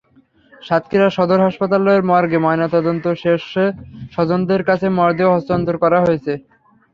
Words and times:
সাতক্ষীরা 0.63 1.07
সদর 1.09 1.39
হাসপাতালের 1.41 2.01
মর্গে 2.09 2.37
ময়নাতদন্ত 2.37 3.05
শেষে 3.23 3.65
স্বজনদের 4.13 4.61
কাছে 4.69 4.87
মরদেহ 4.97 5.27
হস্তান্তর 5.31 5.75
করা 5.83 5.99
হয়েছে। 6.01 6.33